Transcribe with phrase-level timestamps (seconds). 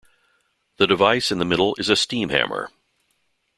[0.77, 2.71] The device in the middle is a steam hammer.